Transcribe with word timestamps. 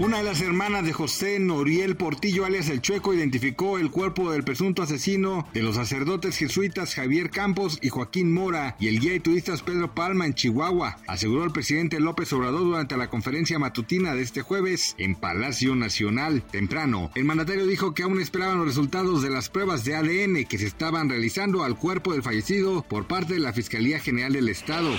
Una 0.00 0.16
de 0.16 0.24
las 0.24 0.40
hermanas 0.40 0.82
de 0.86 0.94
José 0.94 1.38
Noriel 1.38 1.94
Portillo, 1.94 2.46
alias 2.46 2.70
El 2.70 2.80
Chueco, 2.80 3.12
identificó 3.12 3.76
el 3.76 3.90
cuerpo 3.90 4.32
del 4.32 4.44
presunto 4.44 4.82
asesino 4.82 5.46
de 5.52 5.62
los 5.62 5.76
sacerdotes 5.76 6.38
jesuitas 6.38 6.94
Javier 6.94 7.28
Campos 7.28 7.78
y 7.82 7.90
Joaquín 7.90 8.32
Mora 8.32 8.76
y 8.80 8.88
el 8.88 8.98
guía 8.98 9.14
y 9.14 9.20
turistas 9.20 9.60
Pedro 9.60 9.94
Palma 9.94 10.24
en 10.24 10.32
Chihuahua, 10.32 10.96
aseguró 11.06 11.44
el 11.44 11.52
presidente 11.52 12.00
López 12.00 12.32
Obrador 12.32 12.62
durante 12.62 12.96
la 12.96 13.10
conferencia 13.10 13.58
matutina 13.58 14.14
de 14.14 14.22
este 14.22 14.40
jueves 14.40 14.94
en 14.96 15.16
Palacio 15.16 15.76
Nacional. 15.76 16.44
Temprano, 16.50 17.10
el 17.14 17.26
mandatario 17.26 17.66
dijo 17.66 17.92
que 17.92 18.04
aún 18.04 18.22
esperaban 18.22 18.56
los 18.56 18.68
resultados 18.68 19.20
de 19.20 19.28
las 19.28 19.50
pruebas 19.50 19.84
de 19.84 19.96
ADN 19.96 20.46
que 20.46 20.56
se 20.56 20.66
estaban 20.66 21.10
realizando 21.10 21.62
al 21.62 21.76
cuerpo 21.76 22.14
del 22.14 22.22
fallecido 22.22 22.86
por 22.88 23.06
parte 23.06 23.34
de 23.34 23.40
la 23.40 23.52
Fiscalía 23.52 24.00
General 24.00 24.32
del 24.32 24.48
Estado. 24.48 24.96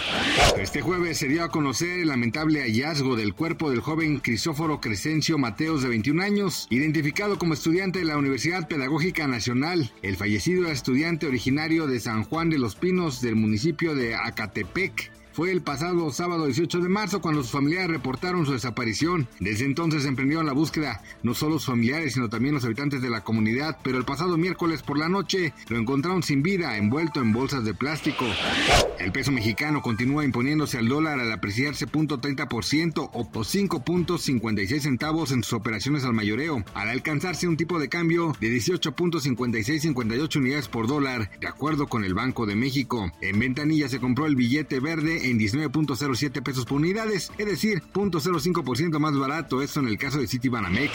Este 0.59 0.81
jueves 0.81 1.17
se 1.17 1.27
dio 1.27 1.43
a 1.43 1.49
conocer 1.49 2.01
el 2.01 2.09
lamentable 2.09 2.61
hallazgo 2.61 3.15
del 3.15 3.33
cuerpo 3.33 3.71
del 3.71 3.81
joven 3.81 4.19
Crisóforo 4.19 4.79
Crescencio 4.91 5.37
Mateos, 5.37 5.83
de 5.83 5.87
21 5.87 6.21
años, 6.21 6.67
identificado 6.69 7.39
como 7.39 7.53
estudiante 7.53 7.99
de 7.99 8.05
la 8.05 8.17
Universidad 8.17 8.67
Pedagógica 8.67 9.25
Nacional. 9.25 9.89
El 10.01 10.17
fallecido 10.17 10.63
era 10.63 10.73
estudiante 10.73 11.27
originario 11.27 11.87
de 11.87 12.01
San 12.01 12.25
Juan 12.25 12.49
de 12.49 12.57
los 12.57 12.75
Pinos 12.75 13.21
del 13.21 13.37
municipio 13.37 13.95
de 13.95 14.15
Acatepec. 14.15 15.09
Fue 15.33 15.51
el 15.51 15.61
pasado 15.61 16.11
sábado 16.11 16.45
18 16.45 16.79
de 16.79 16.89
marzo 16.89 17.21
cuando 17.21 17.41
sus 17.41 17.51
familiares 17.51 17.89
reportaron 17.89 18.45
su 18.45 18.51
desaparición. 18.51 19.29
Desde 19.39 19.63
entonces 19.65 20.05
emprendieron 20.05 20.45
la 20.45 20.51
búsqueda, 20.51 21.01
no 21.23 21.33
solo 21.33 21.53
sus 21.53 21.67
familiares, 21.67 22.13
sino 22.13 22.29
también 22.29 22.53
los 22.53 22.65
habitantes 22.65 23.01
de 23.01 23.09
la 23.09 23.23
comunidad, 23.23 23.77
pero 23.81 23.97
el 23.97 24.03
pasado 24.03 24.37
miércoles 24.37 24.81
por 24.81 24.97
la 24.97 25.07
noche 25.07 25.53
lo 25.69 25.77
encontraron 25.77 26.21
sin 26.21 26.43
vida, 26.43 26.75
envuelto 26.77 27.21
en 27.21 27.31
bolsas 27.31 27.63
de 27.63 27.73
plástico. 27.73 28.25
El 28.99 29.13
peso 29.13 29.31
mexicano 29.31 29.81
continúa 29.81 30.25
imponiéndose 30.25 30.77
al 30.77 30.89
dólar 30.89 31.19
al 31.19 31.31
apreciarse 31.31 31.87
0.30% 31.87 33.09
o 33.13 33.29
5.56 33.31 34.79
centavos 34.79 35.31
en 35.31 35.43
sus 35.43 35.53
operaciones 35.53 36.03
al 36.03 36.13
mayoreo, 36.13 36.63
al 36.73 36.89
alcanzarse 36.89 37.47
un 37.47 37.57
tipo 37.57 37.79
de 37.79 37.89
cambio 37.89 38.35
de 38.41 38.49
18.5658 38.49 40.35
unidades 40.35 40.67
por 40.67 40.87
dólar, 40.87 41.31
de 41.39 41.47
acuerdo 41.47 41.87
con 41.87 42.03
el 42.03 42.13
Banco 42.13 42.45
de 42.45 42.55
México. 42.55 43.11
En 43.21 43.39
ventanilla 43.39 43.87
se 43.87 43.99
compró 43.99 44.25
el 44.25 44.35
billete 44.35 44.79
verde 44.79 45.20
en 45.23 45.39
19.07 45.39 46.41
pesos 46.41 46.65
por 46.65 46.77
unidades, 46.77 47.31
es 47.37 47.45
decir, 47.45 47.83
0.05% 47.93 48.99
más 48.99 49.17
barato, 49.17 49.61
esto 49.61 49.79
en 49.79 49.87
el 49.87 49.97
caso 49.97 50.19
de 50.19 50.27
Citibanamex. 50.27 50.91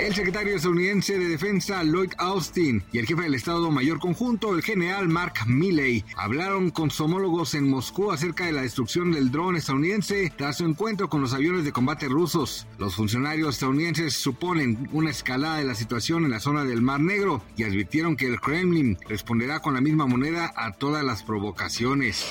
El 0.00 0.14
secretario 0.14 0.56
estadounidense 0.56 1.18
de 1.18 1.28
Defensa 1.28 1.82
Lloyd 1.84 2.12
Austin 2.18 2.82
y 2.92 2.98
el 2.98 3.06
jefe 3.06 3.22
del 3.22 3.34
Estado 3.34 3.70
Mayor 3.70 3.98
Conjunto, 3.98 4.54
el 4.54 4.62
general 4.62 5.08
Mark 5.08 5.46
Milley, 5.46 6.04
hablaron 6.16 6.70
con 6.70 6.90
su 6.90 7.04
homólogos 7.04 7.54
en 7.54 7.68
Moscú 7.68 8.12
acerca 8.12 8.46
de 8.46 8.52
la 8.52 8.62
destrucción 8.62 9.12
del 9.12 9.30
dron 9.30 9.56
estadounidense 9.56 10.32
tras 10.36 10.58
su 10.58 10.64
encuentro 10.64 11.08
con 11.08 11.20
los 11.20 11.34
aviones 11.34 11.64
de 11.64 11.72
combate 11.72 12.08
rusos. 12.08 12.66
Los 12.78 12.94
funcionarios 12.94 13.54
estadounidenses 13.54 14.14
suponen 14.14 14.88
una 14.92 15.10
escalada 15.10 15.58
de 15.58 15.64
la 15.64 15.74
situación 15.74 16.24
en 16.24 16.30
la 16.30 16.40
zona 16.40 16.64
del 16.64 16.82
Mar 16.82 17.00
Negro 17.00 17.42
y 17.56 17.64
advirtieron 17.64 18.16
que 18.16 18.26
el 18.26 18.40
Kremlin 18.40 18.98
responderá 19.08 19.60
con 19.60 19.74
la 19.74 19.80
misma 19.80 20.06
moneda 20.06 20.52
a 20.56 20.72
todas 20.72 21.04
las 21.04 21.22
provocaciones. 21.22 22.26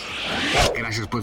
Gracias 0.75 1.07
por 1.07 1.22